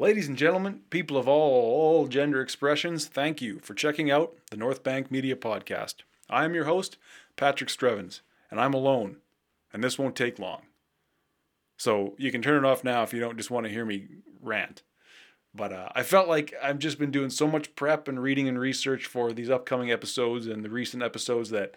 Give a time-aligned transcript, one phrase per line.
[0.00, 4.84] Ladies and gentlemen, people of all, gender expressions, thank you for checking out the North
[4.84, 5.96] Bank Media Podcast.
[6.30, 6.98] I am your host,
[7.34, 9.16] Patrick Strevens, and I'm alone,
[9.72, 10.62] and this won't take long.
[11.78, 14.06] So you can turn it off now if you don't just want to hear me
[14.40, 14.84] rant.
[15.52, 18.56] But uh, I felt like I've just been doing so much prep and reading and
[18.56, 21.74] research for these upcoming episodes and the recent episodes that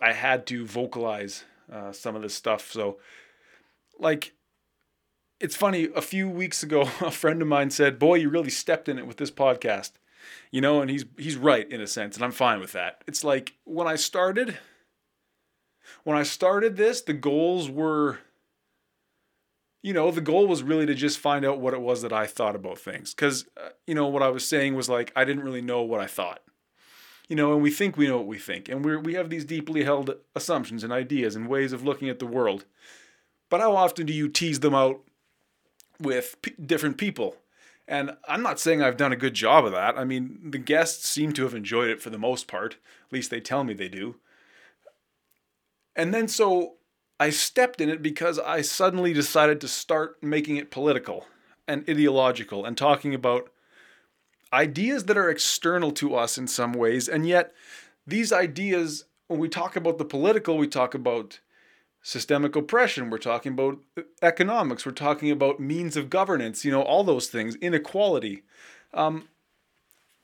[0.00, 2.72] I had to vocalize uh, some of this stuff.
[2.72, 2.96] So,
[3.98, 4.32] like,
[5.40, 5.88] it's funny.
[5.94, 9.06] A few weeks ago, a friend of mine said, "Boy, you really stepped in it
[9.06, 9.92] with this podcast."
[10.50, 13.02] You know, and he's he's right in a sense, and I'm fine with that.
[13.06, 14.58] It's like when I started,
[16.04, 18.18] when I started this, the goals were
[19.84, 22.26] you know, the goal was really to just find out what it was that I
[22.26, 23.12] thought about things.
[23.12, 26.00] Because, uh, you know, what I was saying was like, I didn't really know what
[26.00, 26.40] I thought.
[27.28, 28.70] You know, and we think we know what we think.
[28.70, 32.18] And we we have these deeply held assumptions and ideas and ways of looking at
[32.18, 32.64] the world.
[33.50, 35.02] But how often do you tease them out
[36.00, 37.36] with p- different people?
[37.86, 39.98] And I'm not saying I've done a good job of that.
[39.98, 42.76] I mean, the guests seem to have enjoyed it for the most part.
[43.06, 44.16] At least they tell me they do.
[45.94, 46.74] And then so
[47.20, 51.26] I stepped in it because I suddenly decided to start making it political
[51.68, 53.50] and ideological and talking about
[54.52, 57.08] ideas that are external to us in some ways.
[57.08, 57.52] And yet,
[58.06, 61.40] these ideas, when we talk about the political, we talk about
[62.04, 63.78] systemic oppression, we're talking about
[64.20, 68.42] economics, we're talking about means of governance, you know, all those things, inequality.
[68.92, 69.28] Um,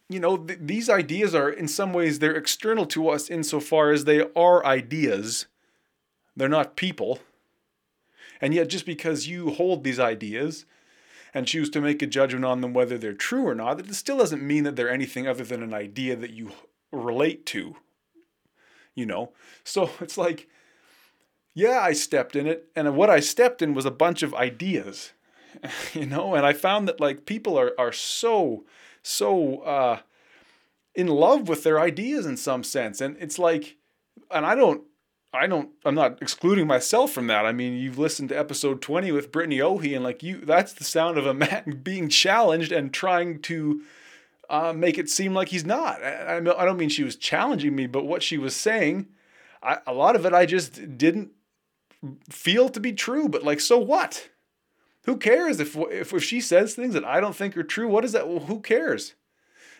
[0.08, 4.04] you know, th- these ideas are, in some ways, they're external to us insofar as
[4.04, 5.46] they are ideas
[6.36, 7.18] they're not people.
[8.40, 10.64] And yet, just because you hold these ideas
[11.34, 14.18] and choose to make a judgment on them whether they're true or not, it still
[14.18, 16.52] doesn't mean that they're anything other than an idea that you
[16.92, 17.76] relate to.
[18.94, 19.32] You know?
[19.64, 20.48] So it's like,
[21.54, 25.12] yeah, I stepped in it, and what I stepped in was a bunch of ideas.
[25.94, 28.64] you know, and I found that like people are are so
[29.02, 30.00] so uh
[30.94, 33.00] in love with their ideas in some sense.
[33.00, 33.76] And it's like
[34.30, 34.82] and I don't
[35.32, 37.46] I don't I'm not excluding myself from that.
[37.46, 40.84] I mean, you've listened to episode 20 with Brittany Ohe and like you that's the
[40.84, 43.82] sound of a man being challenged and trying to
[44.48, 46.02] uh, make it seem like he's not.
[46.02, 49.06] I, I don't mean she was challenging me, but what she was saying,
[49.62, 51.30] I, a lot of it I just didn't
[52.28, 53.28] feel to be true.
[53.28, 54.30] But like, so what?
[55.04, 57.88] Who cares if if, if she says things that I don't think are true?
[57.88, 58.28] What is that?
[58.28, 59.14] Well, who cares?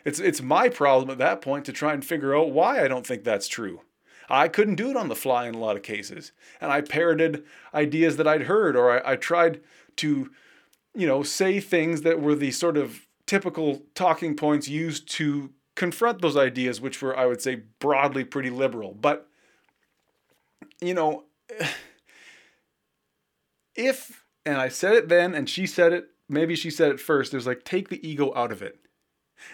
[0.05, 3.07] It's it's my problem at that point to try and figure out why I don't
[3.07, 3.83] think that's true.
[4.31, 6.33] I couldn't do it on the fly in a lot of cases.
[6.61, 7.45] And I parroted
[7.75, 9.61] ideas that I'd heard, or I, I tried
[9.97, 10.31] to,
[10.95, 16.23] you know, say things that were the sort of typical talking points used to confront
[16.23, 18.95] those ideas, which were, I would say, broadly pretty liberal.
[18.95, 19.29] But,
[20.81, 21.25] you know,
[23.81, 27.33] if, and I said it then, and she said it, maybe she said it first,
[27.33, 28.79] there's like, take the ego out of it.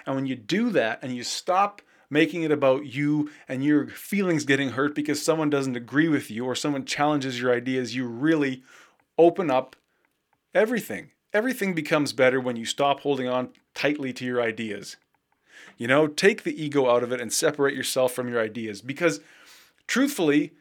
[0.05, 4.45] And when you do that and you stop making it about you and your feelings
[4.45, 8.63] getting hurt because someone doesn't agree with you or someone challenges your ideas, you really
[9.17, 9.77] open up
[10.55, 11.11] everything.
[11.33, 14.97] Everything becomes better when you stop holding on tightly to your ideas.
[15.77, 19.21] You know, take the ego out of it and separate yourself from your ideas because
[19.87, 20.53] truthfully,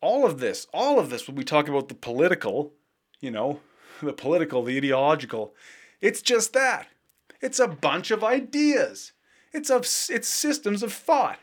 [0.00, 2.72] all of this, all of this, when we talk about the political,
[3.20, 3.60] you know,
[4.02, 5.54] the political, the ideological,
[6.00, 6.88] it's just that.
[7.40, 9.12] It's a bunch of ideas.
[9.52, 11.38] It's of it's systems of thought.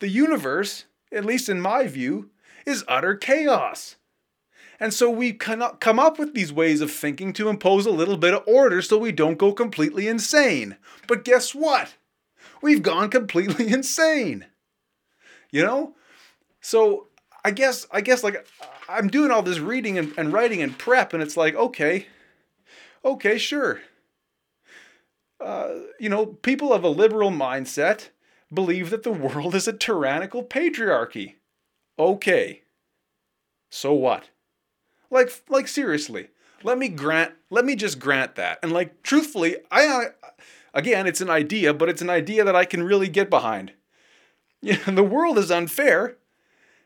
[0.00, 2.30] The universe, at least in my view,
[2.66, 3.96] is utter chaos.
[4.80, 8.16] And so we cannot come up with these ways of thinking to impose a little
[8.16, 10.76] bit of order so we don't go completely insane.
[11.06, 11.94] But guess what?
[12.60, 14.46] We've gone completely insane.
[15.50, 15.94] You know?
[16.60, 17.08] So
[17.44, 18.46] I guess I guess like
[18.88, 22.06] I'm doing all this reading and, and writing and prep, and it's like, okay,
[23.04, 23.80] okay, sure.
[25.40, 28.08] Uh, you know, people of a liberal mindset
[28.52, 31.34] believe that the world is a tyrannical patriarchy.
[31.98, 32.62] Okay.
[33.70, 34.30] So what?
[35.10, 36.28] Like like seriously.
[36.62, 38.58] Let me grant let me just grant that.
[38.62, 40.08] And like truthfully, I
[40.72, 43.72] again, it's an idea, but it's an idea that I can really get behind.
[44.62, 46.16] Yeah, the world is unfair,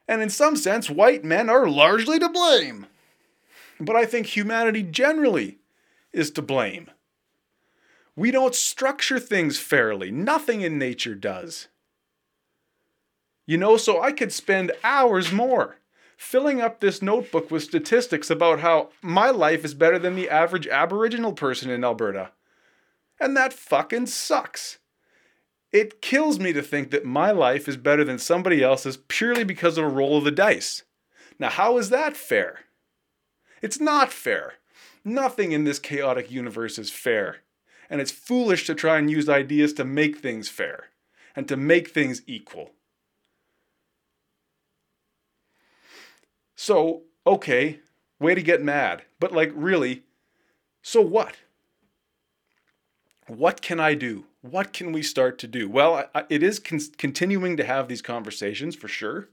[0.08, 2.86] and in some sense white men are largely to blame.
[3.78, 5.58] But I think humanity generally
[6.12, 6.90] is to blame.
[8.16, 10.10] We don't structure things fairly.
[10.10, 11.68] Nothing in nature does.
[13.46, 15.76] You know, so I could spend hours more
[16.16, 20.66] filling up this notebook with statistics about how my life is better than the average
[20.66, 22.32] Aboriginal person in Alberta.
[23.20, 24.77] And that fucking sucks.
[25.72, 29.76] It kills me to think that my life is better than somebody else's purely because
[29.76, 30.82] of a roll of the dice.
[31.38, 32.60] Now, how is that fair?
[33.60, 34.54] It's not fair.
[35.04, 37.38] Nothing in this chaotic universe is fair.
[37.90, 40.86] And it's foolish to try and use ideas to make things fair
[41.36, 42.72] and to make things equal.
[46.54, 47.80] So, okay,
[48.18, 49.02] way to get mad.
[49.20, 50.02] But, like, really,
[50.82, 51.36] so what?
[53.26, 54.24] What can I do?
[54.50, 55.68] What can we start to do?
[55.68, 59.28] Well, I, I, it is con- continuing to have these conversations for sure.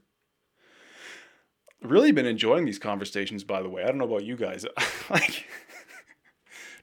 [1.82, 3.82] Really been enjoying these conversations, by the way.
[3.82, 4.66] I don't know about you guys.
[5.10, 5.46] like,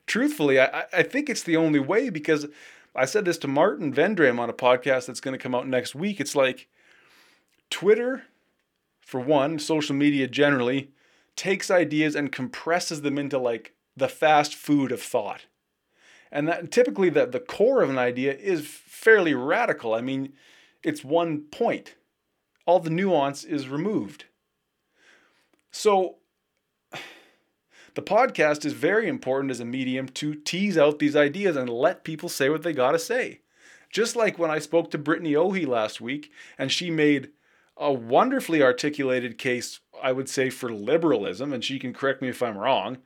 [0.08, 2.48] truthfully, I, I think it's the only way because
[2.96, 5.96] I said this to Martin Vendram on a podcast that's going to come out next
[5.96, 6.20] week.
[6.20, 6.70] It's like
[7.70, 8.24] Twitter,
[9.02, 10.92] for one, social media generally,
[11.36, 15.46] takes ideas and compresses them into like the fast food of thought.
[16.34, 19.94] And that typically the, the core of an idea is fairly radical.
[19.94, 20.34] I mean,
[20.82, 21.94] it's one point.
[22.66, 24.26] All the nuance is removed.
[25.70, 26.16] So
[27.94, 32.04] the podcast is very important as a medium to tease out these ideas and let
[32.04, 33.42] people say what they got to say.
[33.92, 37.30] Just like when I spoke to Brittany Ohe last week, and she made
[37.78, 42.42] a wonderfully articulated case, I would say, for liberalism, and she can correct me if
[42.42, 42.98] I'm wrong.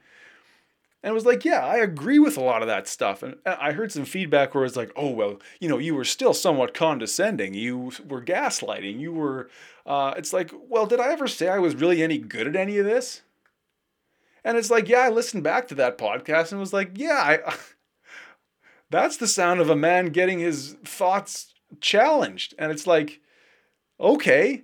[1.07, 3.23] And was like, yeah, I agree with a lot of that stuff.
[3.23, 6.33] And I heard some feedback where it's like, oh, well, you know, you were still
[6.33, 7.53] somewhat condescending.
[7.53, 8.99] You were gaslighting.
[8.99, 9.49] You were,
[9.85, 12.77] uh, it's like, well, did I ever say I was really any good at any
[12.77, 13.21] of this?
[14.43, 17.55] And it's like, yeah, I listened back to that podcast and was like, yeah, I,
[18.89, 22.53] that's the sound of a man getting his thoughts challenged.
[22.59, 23.21] And it's like,
[23.97, 24.63] okay,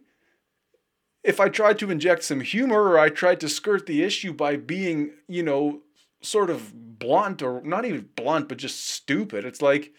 [1.23, 4.57] if I tried to inject some humor or I tried to skirt the issue by
[4.57, 5.79] being, you know,
[6.23, 9.93] sort of blunt or not even blunt, but just stupid, it's like,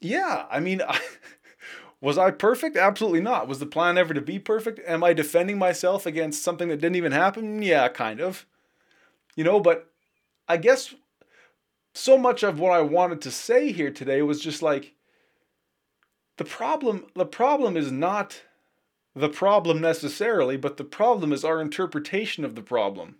[0.00, 1.00] yeah, I mean, I,
[2.00, 2.76] Was I perfect?
[2.76, 3.48] Absolutely not.
[3.48, 4.80] Was the plan ever to be perfect?
[4.86, 7.62] Am I defending myself against something that didn't even happen?
[7.62, 8.46] Yeah, kind of.
[9.36, 9.90] You know, but
[10.48, 10.94] I guess
[11.94, 14.94] so much of what I wanted to say here today was just like
[16.38, 18.42] the problem the problem is not
[19.14, 23.16] the problem necessarily, but the problem is our interpretation of the problem.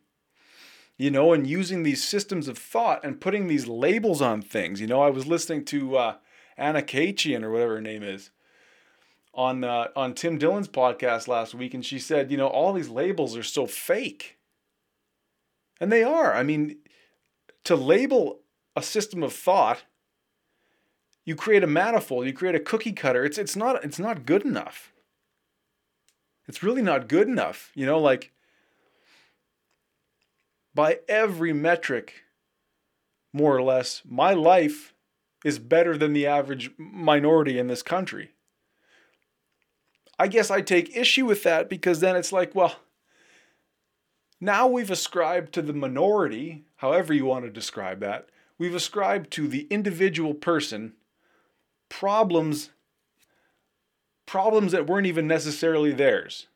[0.98, 4.80] You know, and using these systems of thought and putting these labels on things.
[4.80, 6.14] You know, I was listening to uh,
[6.56, 8.30] Anna Khachiyan or whatever her name is
[9.36, 12.88] on uh, on Tim Dillon's podcast last week, and she said, you know, all these
[12.88, 14.38] labels are so fake,
[15.78, 16.34] and they are.
[16.34, 16.78] I mean,
[17.64, 18.40] to label
[18.74, 19.84] a system of thought,
[21.24, 23.24] you create a manifold, you create a cookie cutter.
[23.24, 24.92] It's it's not it's not good enough.
[26.48, 27.70] It's really not good enough.
[27.74, 28.32] You know, like
[30.76, 32.22] by every metric,
[33.32, 34.92] more or less, my life
[35.42, 38.32] is better than the average minority in this country.
[40.18, 42.76] I guess I take issue with that because then it's like, well,
[44.38, 48.28] now we've ascribed to the minority, however you want to describe that,
[48.58, 50.92] we've ascribed to the individual person
[51.88, 52.70] problems
[54.26, 56.48] problems that weren't even necessarily theirs.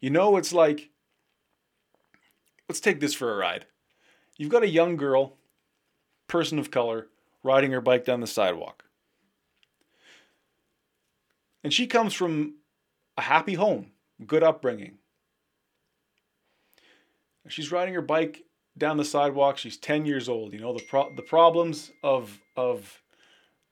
[0.00, 0.90] You know, it's like
[2.68, 3.66] let's take this for a ride.
[4.36, 5.36] You've got a young girl,
[6.26, 7.08] person of color,
[7.42, 8.84] riding her bike down the sidewalk.
[11.64, 12.54] And she comes from
[13.16, 13.92] a happy home,
[14.26, 14.98] good upbringing.
[17.48, 18.44] She's riding her bike
[18.76, 19.58] down the sidewalk.
[19.58, 20.52] She's 10 years old.
[20.52, 23.02] You know, the, pro- the problems of, of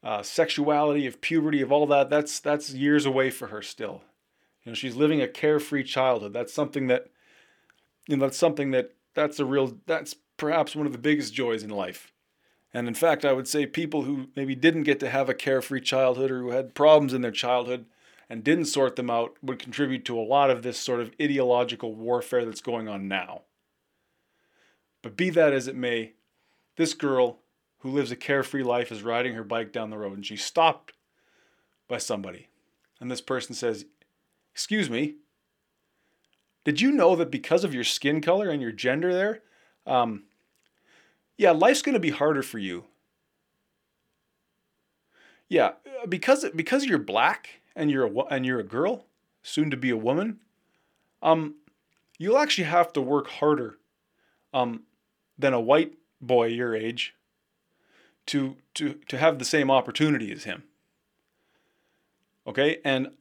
[0.03, 4.03] uh, sexuality, of puberty, of all that, that's, that's years away for her still.
[4.65, 6.33] You know, she's living a carefree childhood.
[6.33, 7.09] That's something that,
[8.07, 11.63] you know, that's something that, that's a real, that's perhaps one of the biggest joys
[11.63, 12.13] in life.
[12.75, 15.81] And in fact, I would say people who maybe didn't get to have a carefree
[15.81, 17.87] childhood or who had problems in their childhood
[18.29, 21.95] and didn't sort them out would contribute to a lot of this sort of ideological
[21.95, 23.43] warfare that's going on now.
[25.03, 26.15] But be that as it may,
[26.77, 27.39] this girl
[27.79, 30.93] who lives a carefree life is riding her bike down the road and she's stopped
[31.89, 32.49] by somebody.
[33.01, 33.87] And this person says,
[34.53, 35.17] Excuse me,
[36.67, 39.41] did you know that because of your skin color and your gender there,
[39.87, 40.25] um,
[41.39, 42.87] yeah, life's going to be harder for you.
[45.49, 45.75] Yeah,
[46.09, 49.07] because because you're black and you're a and you're a girl,
[49.45, 50.41] soon to be a woman,
[51.23, 51.55] um,
[52.19, 53.79] you'll actually have to work harder,
[54.53, 54.83] um,
[55.39, 57.15] than a white boy your age.
[58.27, 60.65] To to to have the same opportunity as him.
[62.45, 63.13] Okay, and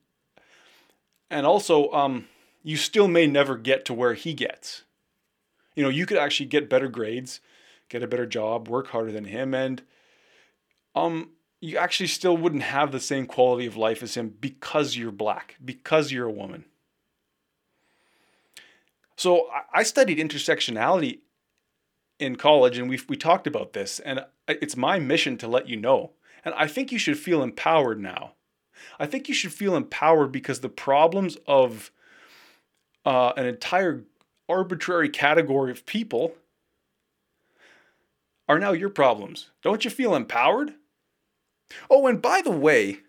[1.29, 2.27] and also, um,
[2.65, 4.86] you still may never get to where he gets.
[5.75, 7.39] You know, you could actually get better grades,
[7.89, 9.84] get a better job, work harder than him, and
[10.95, 11.29] um,
[11.62, 15.57] you actually still wouldn't have the same quality of life as him because you're black,
[15.63, 16.65] because you're a woman.
[19.15, 21.19] So I studied intersectionality
[22.17, 25.77] in college, and we we talked about this, and it's my mission to let you
[25.77, 26.13] know.
[26.43, 28.34] And I think you should feel empowered now.
[29.00, 31.91] I think you should feel empowered because the problems of
[33.05, 34.03] uh, an entire
[34.50, 36.33] arbitrary category of people
[38.47, 39.50] are now your problems.
[39.62, 40.74] Don't you feel empowered?
[41.89, 43.00] Oh, and by the way,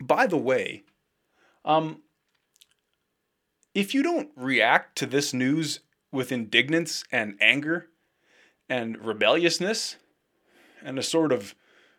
[0.00, 0.84] by the way,
[1.64, 2.02] um,
[3.74, 5.80] if you don't react to this news
[6.12, 7.88] with indignance and anger
[8.68, 9.96] and rebelliousness
[10.82, 11.54] and a sort of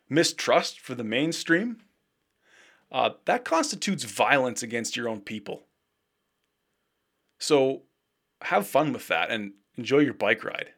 [0.10, 1.82] mistrust for the mainstream,
[2.92, 5.67] uh, that constitutes violence against your own people.
[7.40, 7.84] So
[8.42, 10.74] have fun with that and enjoy your bike ride.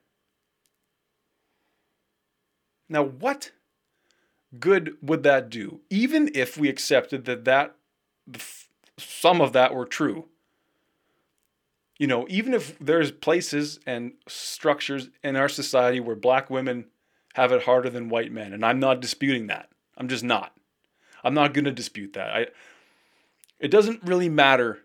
[2.88, 3.52] Now, what
[4.60, 5.82] good would that do?
[5.90, 7.76] Even if we accepted that that
[8.98, 10.26] some of that were true.
[11.98, 16.86] You know, even if there's places and structures in our society where black women
[17.34, 19.70] have it harder than white men, and I'm not disputing that.
[19.98, 20.54] I'm just not.
[21.24, 22.34] I'm not going to dispute that.
[22.34, 22.48] I
[23.60, 24.80] it doesn't really matter.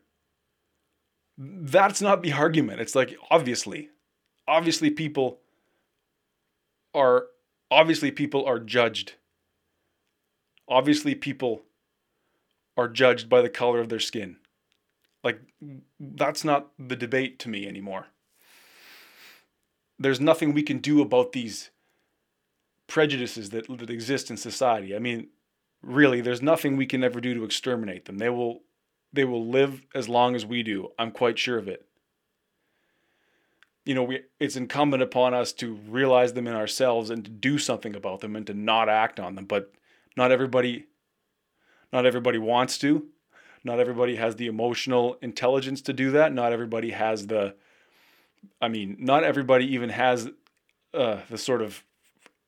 [1.37, 2.81] That's not the argument.
[2.81, 3.91] It's like obviously
[4.47, 5.41] obviously people
[6.95, 7.27] are
[7.71, 9.15] obviously people are judged.
[10.69, 11.63] Obviously people
[12.77, 14.37] are judged by the color of their skin.
[15.23, 15.41] Like
[15.99, 18.07] that's not the debate to me anymore.
[19.99, 21.71] There's nothing we can do about these
[22.87, 24.95] prejudices that, that exist in society.
[24.95, 25.29] I mean,
[25.83, 28.19] really, there's nothing we can ever do to exterminate them.
[28.19, 28.63] They will
[29.15, 30.89] they will live as long as we do.
[30.99, 31.87] I'm quite sure of it.
[33.85, 37.59] You know, we, it's incumbent upon us to realize them in ourselves and to do
[37.59, 39.45] something about them and to not act on them.
[39.45, 39.73] But
[40.17, 40.87] not everybody,
[41.93, 43.07] not everybody wants to.
[43.63, 46.33] Not everybody has the emotional intelligence to do that.
[46.33, 47.55] Not everybody has the,
[48.61, 50.29] I mean, not everybody even has
[50.93, 51.83] uh, the sort of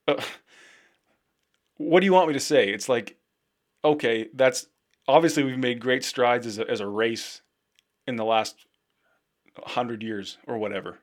[0.07, 0.21] uh,
[1.77, 2.69] what do you want me to say?
[2.69, 3.17] It's like,
[3.83, 4.67] okay, that's
[5.07, 7.41] obviously we've made great strides as a, as a race
[8.05, 8.65] in the last
[9.57, 10.99] hundred years or whatever.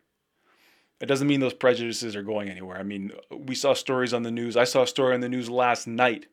[1.01, 2.79] It doesn't mean those prejudices are going anywhere.
[2.79, 4.57] I mean, we saw stories on the news.
[4.57, 6.27] I saw a story on the news last night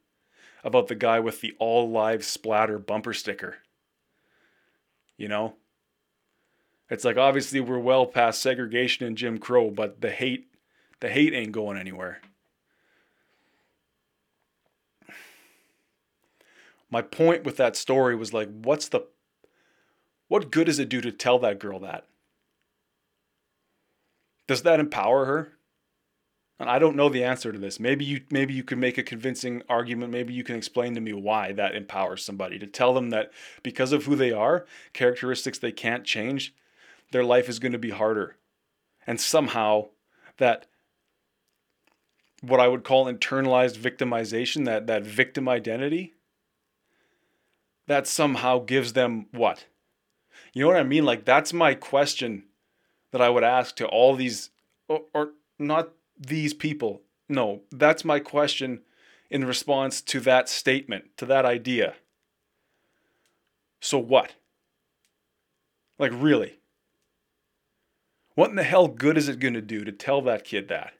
[0.64, 3.58] about the guy with the all lives splatter bumper sticker.
[5.18, 5.56] You know?
[6.90, 10.48] It's like obviously we're well past segregation and Jim Crow, but the hate
[11.00, 12.22] the hate ain't going anywhere.
[16.92, 19.08] My point with that story was like, what's the,
[20.28, 22.06] what good does it do to tell that girl that?
[24.48, 25.54] Does that empower her?
[26.60, 27.80] And I don't know the answer to this.
[27.80, 30.12] Maybe you maybe you can make a convincing argument.
[30.12, 33.32] Maybe you can explain to me why that empowers somebody to tell them that
[33.64, 36.54] because of who they are, characteristics they can't change,
[37.12, 38.36] their life is going to be harder.
[39.08, 39.88] And somehow
[40.38, 40.68] that
[42.42, 46.14] what I would call internalized victimization, that that victim identity,
[47.92, 49.66] that somehow gives them what?
[50.54, 51.04] You know what I mean?
[51.04, 52.44] Like that's my question
[53.12, 54.50] that I would ask to all these
[54.88, 57.02] or, or not these people.
[57.28, 58.80] No, that's my question
[59.30, 61.96] in response to that statement, to that idea.
[63.82, 64.36] So what?
[66.00, 66.60] Like really?
[68.36, 70.94] What in the hell good is it going to do to tell that kid that?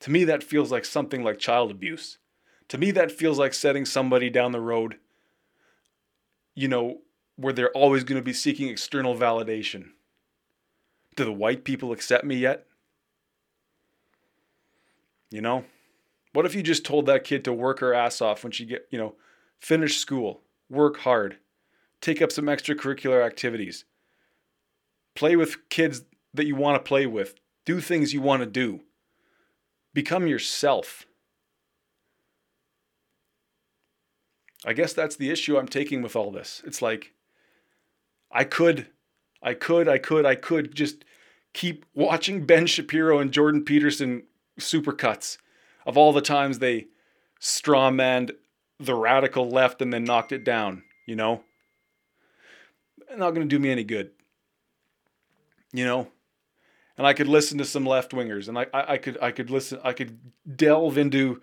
[0.00, 2.18] To me, that feels like something like child abuse.
[2.70, 4.96] To me, that feels like setting somebody down the road,
[6.54, 6.98] you know,
[7.34, 9.90] where they're always going to be seeking external validation.
[11.16, 12.66] Do the white people accept me yet?
[15.30, 15.64] You know?
[16.32, 18.86] What if you just told that kid to work her ass off when she get,
[18.90, 19.16] you know,
[19.58, 21.38] finish school, work hard,
[22.00, 23.84] take up some extracurricular activities,
[25.16, 27.34] play with kids that you want to play with,
[27.64, 28.82] do things you want to do,
[29.92, 31.04] become yourself.
[34.64, 36.62] I guess that's the issue I'm taking with all this.
[36.66, 37.12] It's like
[38.30, 38.88] I could,
[39.42, 41.04] I could, I could, I could just
[41.52, 44.24] keep watching Ben Shapiro and Jordan Peterson
[44.58, 45.38] supercuts
[45.86, 46.88] of all the times they
[47.40, 48.32] strawmanned
[48.78, 51.42] the radical left and then knocked it down, you know?
[53.16, 54.10] Not going to do me any good.
[55.72, 56.08] You know?
[56.96, 59.50] And I could listen to some left wingers and I, I, I, could I could
[59.50, 60.18] listen I could
[60.54, 61.40] delve into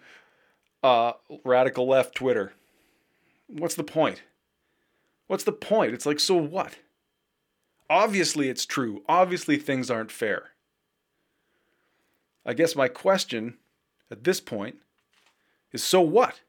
[0.84, 2.54] uh, radical left Twitter
[3.48, 4.24] What's the point?
[5.28, 5.94] What's the point?
[5.94, 6.76] It's like, so what?
[7.90, 9.04] Obviously, it's true.
[9.08, 10.50] Obviously, things aren't fair.
[12.46, 13.58] I guess my question
[14.10, 14.78] at this point
[15.72, 16.42] is so what?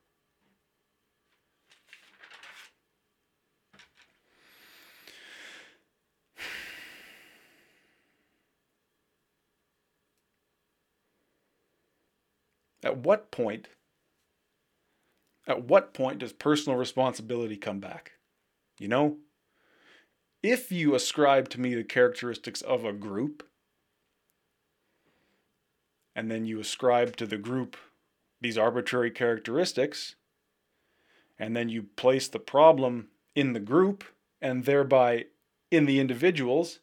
[12.84, 13.68] At what point
[15.48, 18.12] at what point does personal responsibility come back?
[18.78, 19.16] You know?
[20.42, 23.42] If you ascribe to me the characteristics of a group,
[26.14, 27.76] and then you ascribe to the group
[28.40, 30.14] these arbitrary characteristics,
[31.38, 34.04] and then you place the problem in the group
[34.40, 35.24] and thereby
[35.70, 36.80] in the individuals,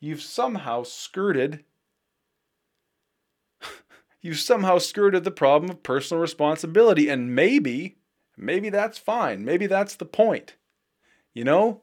[0.00, 1.64] you've somehow skirted
[4.22, 7.98] you've somehow skirted the problem of personal responsibility and maybe
[8.36, 9.44] maybe that's fine.
[9.44, 10.56] Maybe that's the point.
[11.34, 11.82] You know?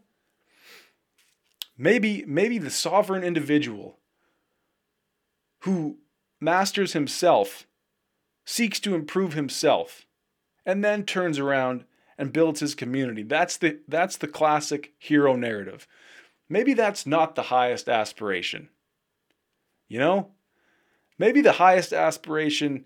[1.77, 3.99] Maybe maybe the sovereign individual
[5.59, 5.97] who
[6.39, 7.67] masters himself
[8.45, 10.05] seeks to improve himself
[10.65, 11.85] and then turns around
[12.17, 13.23] and builds his community.
[13.23, 15.87] That's the that's the classic hero narrative.
[16.49, 18.69] Maybe that's not the highest aspiration.
[19.87, 20.31] You know?
[21.19, 22.85] Maybe the highest aspiration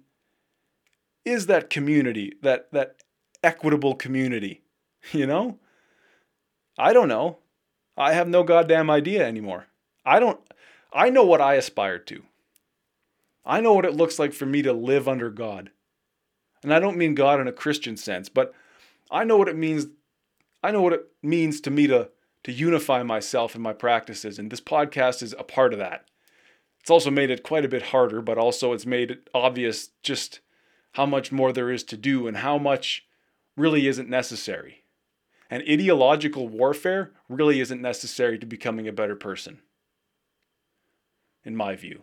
[1.24, 2.98] is that community, that that
[3.42, 4.60] equitable community.
[5.12, 5.60] You know?
[6.78, 7.40] I don't know.
[7.98, 9.68] I have no goddamn idea anymore.
[10.06, 10.40] I don't
[10.94, 12.24] I know what I aspire to.
[13.46, 15.72] I know what it looks like for me to live under God.
[16.63, 18.54] And I don't mean God in a Christian sense, but
[19.12, 19.88] I know what it means
[20.63, 22.10] I know what it means to me to
[22.46, 24.40] to unify myself and my practices.
[24.40, 26.06] And this podcast is a part of that.
[26.84, 30.42] It's also made it quite a bit harder, but also it's made it obvious just
[30.92, 33.06] how much more there is to do and how much
[33.56, 34.84] really isn't necessary.
[35.50, 39.62] And ideological warfare really isn't necessary to becoming a better person,
[41.46, 42.02] in my view.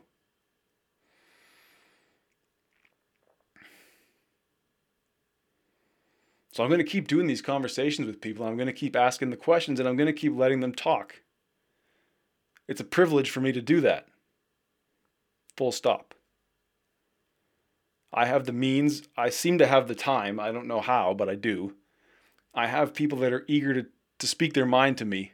[6.53, 8.47] So I'm going to keep doing these conversations with people.
[8.47, 11.17] I'm going to keep asking the questions and I'm going to keep letting them talk.
[12.67, 14.07] It's a privilege for me to do that.
[15.61, 16.15] Full stop.
[18.15, 19.03] I have the means.
[19.15, 20.41] I seem to have the time.
[20.41, 21.75] I don't know how, but I do.
[22.55, 23.87] I have people that are eager to,
[24.21, 25.33] to speak their mind to me.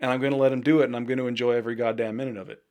[0.00, 2.16] And I'm going to let them do it and I'm going to enjoy every goddamn
[2.16, 2.64] minute of it.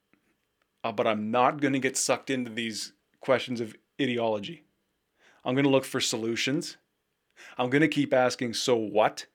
[0.83, 2.91] Uh, but I'm not going to get sucked into these
[3.21, 4.65] questions of ideology.
[5.45, 6.75] I'm going to look for solutions.
[7.57, 9.27] I'm going to keep asking, so what?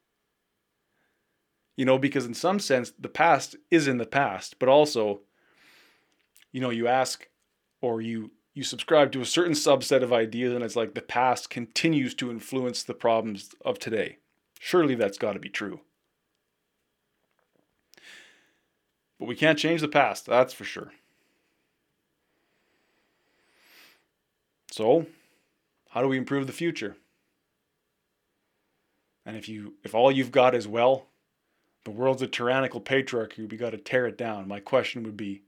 [1.78, 5.22] You know, because in some sense, the past is in the past, but also,
[6.52, 7.28] you know, you ask
[7.80, 11.48] or you you subscribe to a certain subset of ideas and it's like the past
[11.48, 14.18] continues to influence the problems of today.
[14.60, 15.80] Surely that's got to be true.
[19.18, 20.92] But we can't change the past, that's for sure.
[24.70, 25.06] So,
[25.90, 26.96] how do we improve the future?
[29.24, 31.06] And if you if all you've got is well,
[31.84, 34.48] the world's a tyrannical patriarchy, we got to tear it down.
[34.48, 35.42] My question would be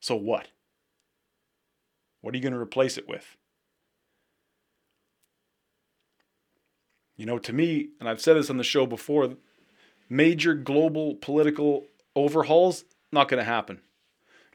[0.00, 0.48] so what?
[2.20, 3.36] What are you going to replace it with?
[7.16, 9.34] You know, to me, and I've said this on the show before,
[10.08, 11.84] major global political
[12.16, 13.80] overhauls not going to happen.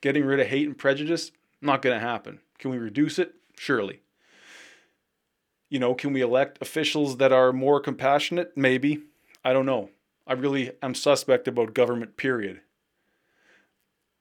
[0.01, 1.31] Getting rid of hate and prejudice
[1.61, 2.39] not going to happen.
[2.57, 3.35] Can we reduce it?
[3.57, 4.01] Surely.
[5.69, 8.55] You know, can we elect officials that are more compassionate?
[8.55, 9.03] Maybe.
[9.43, 9.89] I don't know.
[10.27, 12.61] I really am suspect about government, period.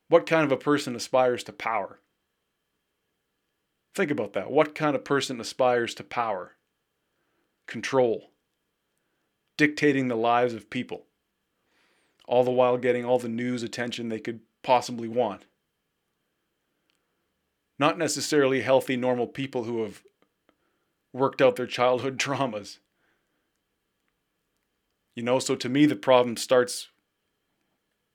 [0.09, 2.01] What kind of a person aspires to power?
[3.95, 4.51] Think about that.
[4.51, 6.53] What kind of person aspires to power?
[7.67, 8.31] Control.
[9.57, 11.07] Dictating the lives of people.
[12.27, 15.45] All the while getting all the news attention they could possibly want.
[17.79, 20.03] Not necessarily healthy, normal people who have
[21.13, 22.79] worked out their childhood traumas.
[25.15, 26.89] You know, so to me, the problem starts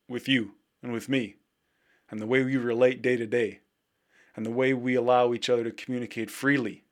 [0.07, 1.38] with you and with me
[2.09, 3.59] and the way we relate day to day
[4.35, 6.83] and the way we allow each other to communicate freely.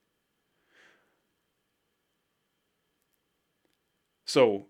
[4.25, 4.65] So,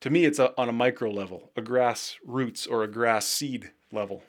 [0.00, 4.22] to me, it's a, on a micro level, a grassroots or a grass seed level.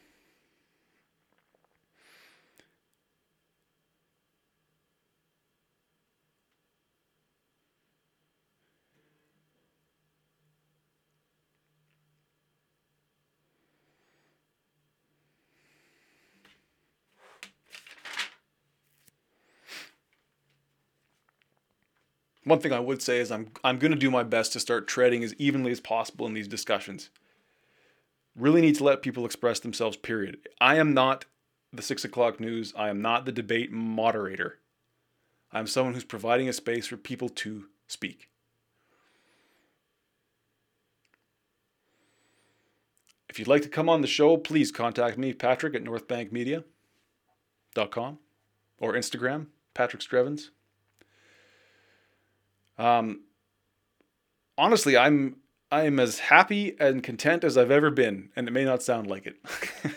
[22.49, 24.87] One thing I would say is I'm I'm going to do my best to start
[24.87, 27.09] treading as evenly as possible in these discussions.
[28.35, 29.97] Really need to let people express themselves.
[29.97, 30.37] Period.
[30.59, 31.25] I am not
[31.71, 32.73] the six o'clock news.
[32.75, 34.59] I am not the debate moderator.
[35.51, 38.29] I'm someone who's providing a space for people to speak.
[43.29, 48.19] If you'd like to come on the show, please contact me, Patrick at northbankmedia.com
[48.79, 50.49] or Instagram, Patrick Strevens.
[52.79, 53.19] Um,
[54.57, 55.35] honestly, I'm
[55.71, 59.05] I am as happy and content as I've ever been, and it may not sound
[59.05, 59.35] like it.
[59.83, 59.93] this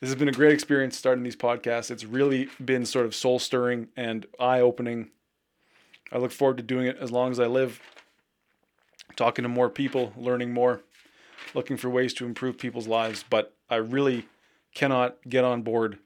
[0.00, 1.92] has been a great experience starting these podcasts.
[1.92, 5.10] It's really been sort of soul stirring and eye opening.
[6.10, 7.80] I look forward to doing it as long as I live,
[9.14, 10.80] talking to more people, learning more,
[11.54, 13.24] looking for ways to improve people's lives.
[13.28, 14.26] But I really
[14.74, 15.98] cannot get on board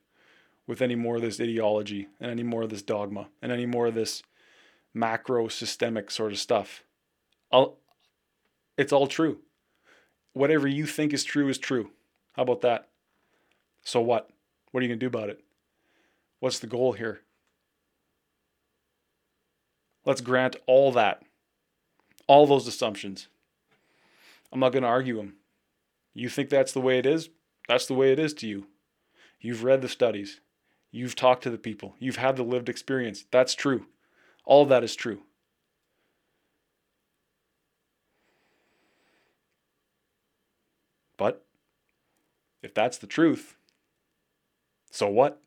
[0.66, 3.86] with any more of this ideology and any more of this dogma and any more
[3.86, 4.22] of this
[4.96, 6.82] macro systemic sort of stuff.
[7.52, 7.76] I'll,
[8.78, 9.38] it's all true.
[10.32, 11.90] Whatever you think is true is true.
[12.32, 12.88] How about that?
[13.84, 14.30] So what?
[14.72, 15.40] What are you going to do about it?
[16.40, 17.20] What's the goal here?
[20.04, 21.22] Let's grant all that,
[22.26, 23.28] all those assumptions.
[24.52, 25.34] I'm not going to argue them.
[26.14, 27.28] You think that's the way it is?
[27.68, 28.68] That's the way it is to you.
[29.40, 30.40] You've read the studies.
[30.90, 31.96] You've talked to the people.
[31.98, 33.24] You've had the lived experience.
[33.30, 33.86] That's true.
[34.46, 35.22] All that is true.
[41.16, 41.44] But
[42.62, 43.56] if that's the truth,
[44.90, 45.42] so what?